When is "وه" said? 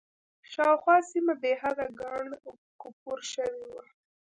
3.71-3.83